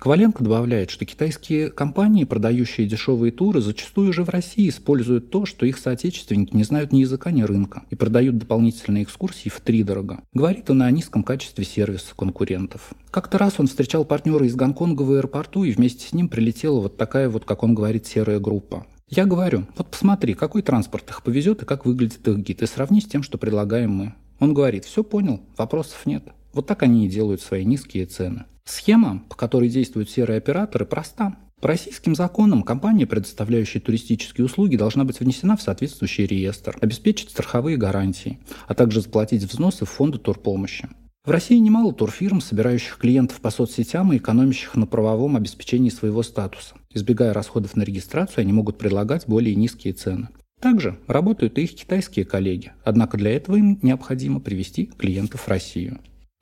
Коваленко 0.01 0.43
добавляет, 0.43 0.89
что 0.89 1.05
китайские 1.05 1.71
компании, 1.71 2.25
продающие 2.25 2.87
дешевые 2.87 3.33
туры, 3.33 3.61
зачастую 3.61 4.09
уже 4.09 4.25
в 4.25 4.31
России 4.31 4.71
используют 4.71 5.31
то, 5.31 5.45
что 5.45 5.67
их 5.67 5.77
соотечественники 5.77 6.57
не 6.57 6.65
знают 6.65 6.91
ни 6.91 7.01
языка, 7.01 7.31
ни 7.31 7.43
рынка, 7.43 7.83
и 7.91 7.97
продают 7.97 8.39
дополнительные 8.39 9.03
экскурсии 9.03 9.51
в 9.51 9.61
три 9.61 9.83
дорого. 9.83 10.23
Говорит 10.33 10.71
он 10.71 10.81
о 10.81 10.91
низком 10.91 11.23
качестве 11.23 11.67
сервиса 11.67 12.15
конкурентов. 12.17 12.93
Как-то 13.11 13.37
раз 13.37 13.57
он 13.59 13.67
встречал 13.67 14.07
партнера 14.07 14.47
из 14.47 14.57
Гонконга 14.57 15.03
в 15.03 15.13
аэропорту, 15.13 15.65
и 15.65 15.73
вместе 15.73 16.09
с 16.09 16.15
ним 16.15 16.31
прилетела 16.31 16.81
вот 16.81 16.97
такая 16.97 17.29
вот, 17.29 17.45
как 17.45 17.63
он 17.63 17.75
говорит, 17.75 18.07
серая 18.07 18.41
группа. 18.41 18.87
Я 19.11 19.27
говорю, 19.27 19.67
вот 19.77 19.91
посмотри, 19.91 20.33
какой 20.33 20.63
транспорт 20.63 21.11
их 21.11 21.23
повезет 21.23 21.63
и 21.63 21.67
как 21.67 21.85
выглядит 21.85 22.27
их 22.27 22.39
гид, 22.39 22.63
и 22.63 22.67
сравни 22.67 23.03
с 23.03 23.05
тем, 23.07 23.23
что 23.23 23.37
предлагаем 23.37 23.91
мы. 23.91 24.15
Он 24.39 24.55
говорит, 24.55 24.87
все 24.87 25.05
понял, 25.05 25.43
вопросов 25.59 26.07
нет. 26.07 26.25
Вот 26.55 26.67
так 26.67 26.83
они 26.83 27.05
и 27.05 27.11
делают 27.11 27.43
свои 27.43 27.67
низкие 27.67 28.07
цены. 28.07 28.47
Схема, 28.71 29.25
по 29.29 29.35
которой 29.35 29.69
действуют 29.69 30.11
серые 30.11 30.39
операторы, 30.39 30.87
проста. 30.87 31.37
По 31.61 31.67
российским 31.67 32.15
законам 32.15 32.63
компания, 32.63 33.05
предоставляющая 33.05 33.81
туристические 33.81 34.45
услуги, 34.45 34.77
должна 34.77 35.03
быть 35.03 35.19
внесена 35.19 35.57
в 35.57 35.63
соответствующий 35.63 36.25
реестр, 36.25 36.79
обеспечить 36.81 37.31
страховые 37.31 37.77
гарантии, 37.77 38.39
а 38.69 38.75
также 38.75 39.01
заплатить 39.01 39.43
взносы 39.43 39.85
в 39.85 39.91
фонды 39.91 40.19
турпомощи. 40.19 40.89
В 41.25 41.31
России 41.33 41.59
немало 41.59 41.93
турфирм, 41.93 42.41
собирающих 42.41 42.97
клиентов 42.97 43.41
по 43.41 43.51
соцсетям 43.51 44.13
и 44.13 44.19
экономящих 44.19 44.77
на 44.77 44.87
правовом 44.87 45.35
обеспечении 45.35 45.91
своего 45.91 46.23
статуса. 46.23 46.77
Избегая 46.95 47.35
расходов 47.35 47.75
на 47.75 47.83
регистрацию, 47.83 48.43
они 48.43 48.53
могут 48.53 48.79
предлагать 48.79 49.27
более 49.27 49.57
низкие 49.57 49.95
цены. 49.95 50.29
Также 50.61 50.97
работают 51.09 51.59
и 51.59 51.63
их 51.65 51.75
китайские 51.75 52.25
коллеги, 52.25 52.73
однако 52.85 53.19
для 53.19 53.33
этого 53.33 53.57
им 53.57 53.81
необходимо 53.83 54.39
привести 54.39 54.87
клиентов 54.87 55.41
в 55.43 55.49
Россию. 55.49 55.99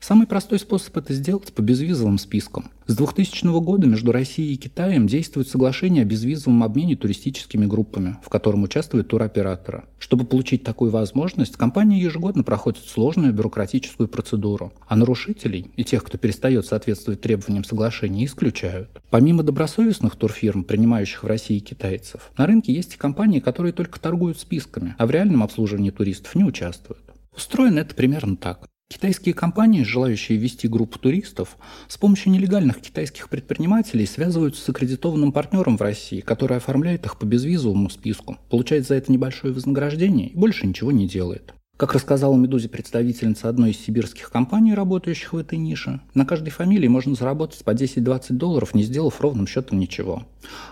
Самый 0.09 0.27
простой 0.27 0.59
способ 0.59 0.97
это 0.97 1.13
сделать 1.13 1.53
по 1.53 1.61
безвизовым 1.61 2.17
спискам. 2.17 2.71
С 2.87 2.97
2000 2.97 3.61
года 3.61 3.87
между 3.87 4.11
Россией 4.11 4.55
и 4.55 4.57
Китаем 4.57 5.07
действует 5.07 5.49
соглашение 5.49 6.03
о 6.03 6.07
безвизовом 6.07 6.63
обмене 6.63 6.97
туристическими 6.97 7.67
группами, 7.67 8.17
в 8.25 8.31
котором 8.31 8.63
участвуют 8.63 9.09
туроператоры. 9.09 9.85
Чтобы 9.99 10.25
получить 10.25 10.65
такую 10.65 10.93
возможность, 10.93 11.59
компания 11.59 12.01
ежегодно 12.01 12.43
проходит 12.43 12.85
сложную 12.87 13.35
бюрократическую 13.35 14.09
процедуру, 14.09 14.73
а 14.87 14.97
нарушителей 14.97 15.71
и 15.77 15.85
тех, 15.85 16.03
кто 16.05 16.17
перестает 16.17 16.65
соответствовать 16.65 17.21
требованиям 17.21 17.65
соглашения, 17.65 18.25
исключают. 18.25 18.89
Помимо 19.11 19.43
добросовестных 19.43 20.17
турфирм, 20.17 20.65
принимающих 20.65 21.23
в 21.23 21.27
России 21.27 21.59
китайцев, 21.59 22.31
на 22.39 22.47
рынке 22.47 22.73
есть 22.73 22.95
и 22.95 22.99
компании, 22.99 23.41
которые 23.41 23.75
только 23.75 24.01
торгуют 24.01 24.39
списками, 24.39 24.95
а 24.97 25.07
в 25.07 25.11
реальном 25.11 25.43
обслуживании 25.43 25.91
туристов 25.91 26.35
не 26.35 26.45
участвуют. 26.45 27.03
Устроено 27.37 27.81
это 27.81 27.95
примерно 27.95 28.37
так. 28.37 28.69
Китайские 28.91 29.35
компании, 29.35 29.83
желающие 29.83 30.39
вести 30.39 30.67
группу 30.67 30.99
туристов, 30.99 31.59
с 31.89 31.99
помощью 31.99 32.33
нелегальных 32.33 32.81
китайских 32.81 33.29
предпринимателей 33.29 34.07
связываются 34.07 34.63
с 34.63 34.69
аккредитованным 34.71 35.31
партнером 35.31 35.77
в 35.77 35.83
России, 35.83 36.21
который 36.21 36.57
оформляет 36.57 37.05
их 37.05 37.19
по 37.19 37.27
безвизовому 37.27 37.91
списку, 37.91 38.39
получает 38.49 38.87
за 38.87 38.95
это 38.95 39.13
небольшое 39.13 39.53
вознаграждение 39.53 40.29
и 40.29 40.37
больше 40.37 40.67
ничего 40.67 40.91
не 40.91 41.07
делает. 41.07 41.53
Как 41.77 41.93
рассказала 41.93 42.35
«Медузе» 42.35 42.71
представительница 42.71 43.51
одной 43.51 43.71
из 43.71 43.79
сибирских 43.79 44.31
компаний, 44.31 44.75
работающих 44.75 45.35
в 45.35 45.37
этой 45.37 45.59
нише, 45.59 46.01
на 46.15 46.25
каждой 46.25 46.51
фамилии 46.51 46.89
можно 46.89 47.15
заработать 47.15 47.63
по 47.65 47.73
10-20 47.73 48.33
долларов, 48.33 48.75
не 48.75 48.83
сделав 48.83 49.21
ровным 49.21 49.47
счетом 49.47 49.79
ничего. 49.79 50.27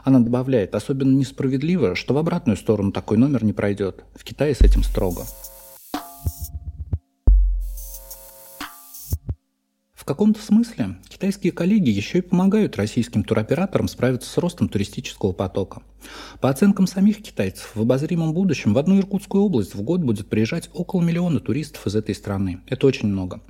Она 0.04 0.20
добавляет, 0.20 0.74
особенно 0.74 1.14
несправедливо, 1.14 1.94
что 1.94 2.14
в 2.14 2.18
обратную 2.18 2.56
сторону 2.56 2.92
такой 2.92 3.18
номер 3.18 3.44
не 3.44 3.52
пройдет. 3.52 4.04
В 4.14 4.24
Китае 4.24 4.54
с 4.54 4.62
этим 4.62 4.82
строго. 4.82 5.26
Каком-то 10.06 10.40
смысле 10.40 10.96
китайские 11.08 11.52
коллеги 11.52 11.90
еще 11.90 12.18
и 12.18 12.22
помогают 12.22 12.76
российским 12.76 13.24
туроператорам 13.24 13.88
справиться 13.88 14.30
с 14.30 14.38
ростом 14.38 14.68
туристического 14.68 15.32
потока. 15.32 15.82
По 16.40 16.48
оценкам 16.48 16.86
самих 16.86 17.22
китайцев, 17.22 17.72
в 17.74 17.80
обозримом 17.80 18.32
будущем 18.32 18.72
в 18.72 18.78
одну 18.78 18.98
Иркутскую 18.98 19.42
область 19.42 19.74
в 19.74 19.82
год 19.82 20.02
будет 20.02 20.28
приезжать 20.28 20.70
около 20.72 21.02
миллиона 21.02 21.40
туристов 21.40 21.86
из 21.88 21.96
этой 21.96 22.14
страны. 22.14 22.60
Это 22.68 22.86
очень 22.86 23.08
много. 23.08 23.40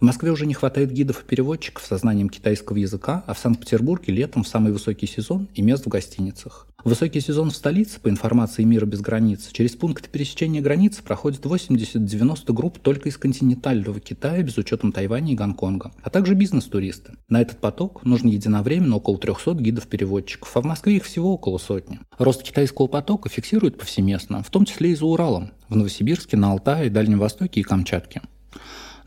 В 0.00 0.04
Москве 0.04 0.30
уже 0.30 0.46
не 0.46 0.54
хватает 0.54 0.92
гидов 0.92 1.22
и 1.22 1.26
переводчиков 1.26 1.84
со 1.84 1.98
знанием 1.98 2.30
китайского 2.30 2.78
языка, 2.78 3.22
а 3.26 3.34
в 3.34 3.38
Санкт-Петербурге 3.38 4.14
летом 4.14 4.44
в 4.44 4.48
самый 4.48 4.72
высокий 4.72 5.06
сезон 5.06 5.48
и 5.54 5.60
мест 5.60 5.84
в 5.84 5.88
гостиницах. 5.88 6.67
Высокий 6.84 7.20
сезон 7.20 7.50
в 7.50 7.56
столице, 7.56 8.00
по 8.00 8.08
информации 8.08 8.62
«Мира 8.62 8.86
без 8.86 9.00
границ», 9.00 9.50
через 9.52 9.74
пункты 9.74 10.08
пересечения 10.08 10.62
границы 10.62 11.02
проходит 11.02 11.44
80-90 11.44 12.52
групп 12.54 12.78
только 12.78 13.08
из 13.08 13.18
континентального 13.18 13.98
Китая, 13.98 14.42
без 14.42 14.56
учетом 14.58 14.92
Тайваня 14.92 15.32
и 15.32 15.34
Гонконга, 15.34 15.92
а 16.02 16.08
также 16.08 16.34
бизнес-туристы. 16.34 17.14
На 17.28 17.42
этот 17.42 17.58
поток 17.58 18.04
нужно 18.04 18.28
единовременно 18.28 18.96
около 18.96 19.18
300 19.18 19.54
гидов-переводчиков, 19.54 20.56
а 20.56 20.60
в 20.60 20.64
Москве 20.64 20.96
их 20.96 21.04
всего 21.04 21.34
около 21.34 21.58
сотни. 21.58 21.98
Рост 22.16 22.44
китайского 22.44 22.86
потока 22.86 23.28
фиксируют 23.28 23.76
повсеместно, 23.76 24.44
в 24.44 24.50
том 24.50 24.64
числе 24.64 24.92
и 24.92 24.94
за 24.94 25.04
Уралом, 25.04 25.50
в 25.68 25.74
Новосибирске, 25.74 26.36
на 26.36 26.52
Алтае, 26.52 26.90
Дальнем 26.90 27.18
Востоке 27.18 27.60
и 27.60 27.64
Камчатке. 27.64 28.22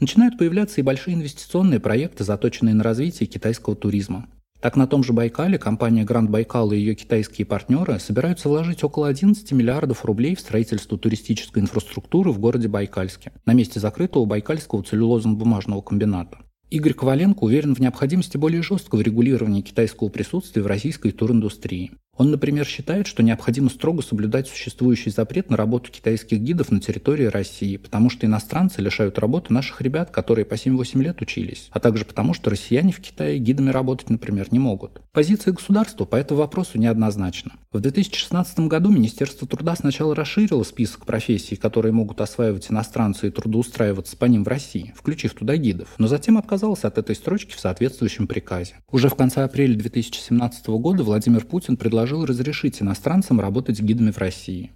Начинают 0.02 0.38
появляться 0.38 0.82
и 0.82 0.84
большие 0.84 1.16
инвестиционные 1.16 1.80
проекты, 1.80 2.26
заточенные 2.26 2.76
на 2.76 2.84
развитие 2.84 3.28
китайского 3.28 3.78
туризма. 3.78 4.28
Так 4.62 4.76
на 4.76 4.86
том 4.86 5.04
же 5.04 5.12
Байкале 5.12 5.58
компания 5.58 6.04
Гранд 6.04 6.30
Байкал 6.30 6.72
и 6.72 6.78
ее 6.78 6.94
китайские 6.94 7.48
партнеры 7.48 7.98
собираются 8.00 8.48
вложить 8.48 8.84
около 8.84 9.08
11 9.08 9.52
миллиардов 9.54 10.06
рублей 10.06 10.36
в 10.36 10.40
строительство 10.40 11.00
туристической 11.00 11.64
инфраструктуры 11.64 12.32
в 12.32 12.38
городе 12.38 12.68
Байкальске, 12.68 13.32
на 13.48 13.54
месте 13.54 13.80
закрытого 13.80 14.26
Байкальского 14.26 14.84
целлюлозно-бумажного 14.84 15.82
комбината. 15.82 16.38
Игорь 16.70 16.94
Коваленко 16.94 17.44
уверен 17.44 17.74
в 17.74 17.80
необходимости 17.80 18.38
более 18.38 18.62
жесткого 18.62 19.02
регулирования 19.02 19.64
китайского 19.64 20.10
присутствия 20.10 20.62
в 20.62 20.68
российской 20.68 21.10
туриндустрии. 21.12 21.92
Он, 22.22 22.30
например, 22.30 22.68
считает, 22.68 23.08
что 23.08 23.24
необходимо 23.24 23.72
строго 23.72 24.04
соблюдать 24.04 24.48
существующий 24.48 25.10
запрет 25.10 25.50
на 25.50 25.58
работу 25.58 25.92
китайских 25.92 26.40
гидов 26.40 26.70
на 26.70 26.80
территории 26.80 27.26
России, 27.26 27.78
потому 27.78 28.12
что 28.12 28.28
иностранцы 28.28 28.80
лишают 28.80 29.18
работы 29.18 29.52
наших 29.52 29.82
ребят, 29.82 30.12
которые 30.12 30.46
по 30.46 30.54
7-8 30.54 31.02
лет 31.02 31.20
учились, 31.20 31.70
а 31.72 31.80
также 31.80 32.06
потому, 32.06 32.36
что 32.36 32.52
россияне 32.52 32.92
в 32.92 33.00
Китае 33.00 33.40
гидами 33.40 33.72
работать, 33.72 34.12
например, 34.12 34.50
не 34.52 34.60
могут. 34.60 35.02
Позиция 35.14 35.52
государства 35.52 36.06
по 36.06 36.16
этому 36.16 36.42
вопросу 36.42 36.78
неоднозначна. 36.78 37.54
В 37.72 37.80
2016 37.80 38.60
году 38.68 38.92
Министерство 38.92 39.48
труда 39.48 39.76
сначала 39.76 40.14
расширило 40.14 40.62
список 40.62 41.08
профессий, 41.08 41.56
которые 41.56 41.92
могут 41.92 42.22
осваивать 42.22 42.70
иностранцы 42.70 43.30
и 43.30 43.32
трудоустраиваться 43.32 44.16
по 44.16 44.26
ним 44.26 44.44
в 44.44 44.48
России, 44.48 44.94
включив 44.96 45.34
туда 45.34 45.58
гидов, 45.58 45.88
но 45.98 46.08
затем 46.08 46.38
отказалось 46.38 46.84
от 46.84 47.00
этой 47.00 47.16
строчки 47.16 47.56
в 47.56 47.60
соответствующем 47.60 48.28
приказе. 48.28 48.76
Уже 48.92 49.10
в 49.10 49.16
конце 49.16 49.44
апреля 49.44 49.76
2017 49.76 50.68
года 50.68 51.02
Владимир 51.04 51.46
Путин 51.46 51.78
предложил 51.78 52.11
предложил 52.12 52.26
разрешить 52.26 52.82
иностранцам 52.82 53.40
работать 53.40 53.80
гидами 53.80 54.12
в 54.12 54.18
России. 54.18 54.72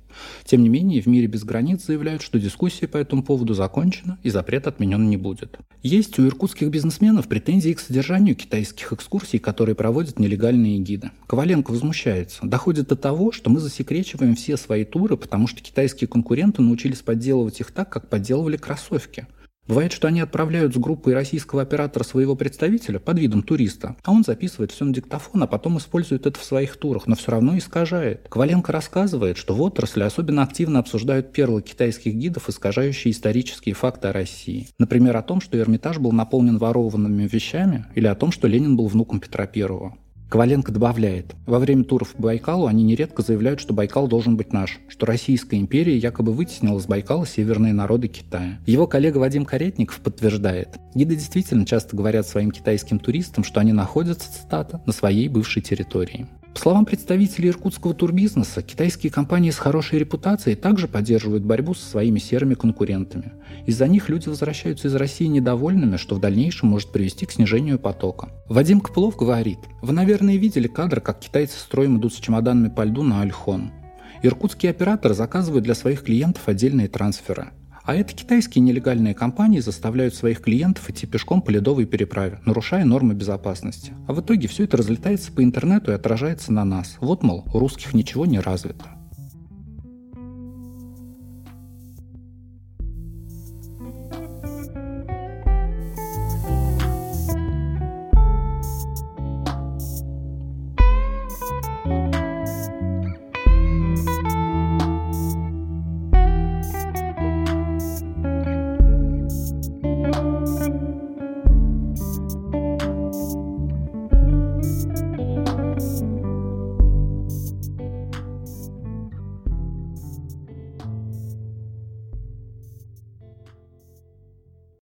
Тем 0.45 0.63
не 0.63 0.69
менее, 0.69 1.01
в 1.01 1.07
мире 1.07 1.27
без 1.27 1.43
границ 1.43 1.85
заявляют, 1.85 2.21
что 2.21 2.39
дискуссия 2.39 2.87
по 2.87 2.95
этому 2.95 3.23
поводу 3.23 3.53
закончена 3.53 4.17
и 4.23 4.29
запрет 4.29 4.67
отменен 4.67 5.09
не 5.09 5.17
будет. 5.17 5.59
Есть 5.83 6.17
у 6.17 6.25
иркутских 6.25 6.69
бизнесменов 6.69 7.27
претензии 7.27 7.73
к 7.73 7.81
содержанию 7.81 8.35
китайских 8.35 8.93
экскурсий, 8.93 9.39
которые 9.39 9.75
проводят 9.75 10.17
нелегальные 10.17 10.79
гиды. 10.79 11.11
Коваленко 11.27 11.71
возмущается. 11.71 12.39
Доходит 12.43 12.87
до 12.87 12.95
того, 12.95 13.33
что 13.33 13.49
мы 13.49 13.59
засекречиваем 13.59 14.35
все 14.35 14.55
свои 14.55 14.85
туры, 14.85 15.17
потому 15.17 15.47
что 15.47 15.61
китайские 15.61 16.07
конкуренты 16.07 16.61
научились 16.61 17.01
подделывать 17.01 17.59
их 17.59 17.71
так, 17.71 17.89
как 17.89 18.07
подделывали 18.07 18.55
кроссовки. 18.55 19.27
Бывает, 19.67 19.93
что 19.93 20.07
они 20.07 20.19
отправляют 20.19 20.75
с 20.75 20.77
группой 20.77 21.13
российского 21.13 21.63
оператора 21.63 22.03
своего 22.03 22.35
представителя 22.35 22.99
под 22.99 23.17
видом 23.17 23.41
туриста, 23.41 23.95
а 24.03 24.11
он 24.11 24.23
записывает 24.23 24.71
все 24.71 24.85
на 24.85 24.93
диктофон, 24.93 25.41
а 25.41 25.47
потом 25.47 25.79
использует 25.79 26.27
это 26.27 26.39
в 26.39 26.43
своих 26.43 26.77
турах, 26.77 27.07
но 27.07 27.15
все 27.15 27.31
равно 27.31 27.57
искажает. 27.57 28.27
Коваленко 28.29 28.71
рассказывает, 28.71 29.37
что 29.37 29.55
в 29.55 29.61
отрасли 29.61 30.03
особенно 30.03 30.43
активно 30.43 30.79
обсуждают 30.79 31.31
перлы 31.31 31.63
китайских 31.63 32.13
гидов, 32.13 32.47
искажающие 32.47 33.11
исторические 33.11 33.73
факты 33.73 34.09
о 34.09 34.13
России. 34.13 34.67
Например, 34.77 35.17
о 35.17 35.23
том, 35.23 35.41
что 35.41 35.57
Эрмитаж 35.57 35.97
был 35.97 36.11
наполнен 36.11 36.57
ворованными 36.57 37.27
вещами, 37.27 37.85
или 37.95 38.05
о 38.05 38.15
том, 38.15 38.31
что 38.31 38.47
Ленин 38.47 38.77
был 38.77 38.87
внуком 38.87 39.19
Петра 39.19 39.47
Первого. 39.47 39.97
Коваленко 40.35 40.73
добавляет, 40.73 41.33
во 41.45 41.59
время 41.59 41.85
туров 41.85 42.11
по 42.11 42.23
Байкалу 42.23 42.67
они 42.67 42.83
нередко 42.83 43.21
заявляют, 43.21 43.61
что 43.61 43.73
Байкал 43.73 44.09
должен 44.09 44.35
быть 44.35 44.51
наш, 44.51 44.81
что 44.89 45.05
Российская 45.05 45.55
империя 45.55 45.95
якобы 45.95 46.33
вытеснила 46.33 46.77
с 46.77 46.87
Байкала 46.87 47.25
северные 47.25 47.71
народы 47.71 48.09
Китая. 48.09 48.59
Его 48.65 48.85
коллега 48.85 49.19
Вадим 49.19 49.45
Каретников 49.45 50.01
подтверждает, 50.01 50.77
гиды 50.93 51.15
действительно 51.15 51.65
часто 51.65 51.95
говорят 51.95 52.27
своим 52.27 52.51
китайским 52.51 52.99
туристам, 52.99 53.45
что 53.45 53.61
они 53.61 53.71
находятся, 53.71 54.29
цитата, 54.29 54.81
на 54.85 54.91
своей 54.91 55.29
бывшей 55.29 55.61
территории. 55.61 56.27
По 56.55 56.61
словам 56.61 56.85
представителей 56.85 57.49
иркутского 57.49 57.93
турбизнеса, 57.93 58.61
китайские 58.61 59.11
компании 59.11 59.51
с 59.51 59.57
хорошей 59.57 59.99
репутацией 59.99 60.55
также 60.55 60.87
поддерживают 60.87 61.43
борьбу 61.43 61.73
со 61.73 61.85
своими 61.85 62.17
серыми 62.17 62.53
конкурентами. 62.53 63.33
Из-за 63.65 63.89
них 63.89 64.07
люди 64.07 64.29
возвращаются 64.29 64.87
из 64.87 64.95
России 64.95 65.25
недовольными, 65.25 65.97
что 65.97 66.15
в 66.15 66.21
дальнейшем 66.21 66.69
может 66.69 66.93
привести 66.93 67.25
к 67.25 67.33
снижению 67.33 67.77
потока. 67.77 68.29
Вадим 68.47 68.79
Копылов 68.79 69.17
говорит, 69.17 69.59
«Вы, 69.81 69.91
наверное, 69.91 70.37
видели 70.37 70.67
кадр, 70.67 71.01
как 71.01 71.19
китайцы 71.19 71.59
строем 71.59 71.99
идут 71.99 72.13
с 72.13 72.19
чемоданами 72.19 72.69
по 72.69 72.85
льду 72.85 73.03
на 73.03 73.21
Альхон. 73.21 73.71
Иркутские 74.23 74.69
операторы 74.69 75.13
заказывают 75.13 75.65
для 75.65 75.75
своих 75.75 76.03
клиентов 76.03 76.47
отдельные 76.47 76.87
трансферы. 76.87 77.49
А 77.85 77.95
это 77.95 78.13
китайские 78.13 78.63
нелегальные 78.63 79.13
компании 79.13 79.59
заставляют 79.59 80.15
своих 80.15 80.41
клиентов 80.41 80.89
идти 80.89 81.05
пешком 81.05 81.41
по 81.41 81.51
ледовой 81.51 81.85
переправе, 81.85 82.39
нарушая 82.43 82.83
нормы 82.83 83.13
безопасности. 83.13 83.93
А 84.07 84.13
в 84.13 84.21
итоге 84.21 84.47
все 84.47 84.63
это 84.63 84.77
разлетается 84.77 85.31
по 85.31 85.43
интернету 85.43 85.91
и 85.91 85.95
отражается 85.95 86.51
на 86.51 86.65
нас. 86.65 86.97
Вот, 86.99 87.21
мол, 87.21 87.45
у 87.53 87.59
русских 87.59 87.93
ничего 87.93 88.25
не 88.25 88.39
развито. 88.39 88.85